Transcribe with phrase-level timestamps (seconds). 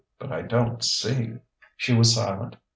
[0.17, 1.35] "But I don't see...."
[1.77, 2.55] She was silent.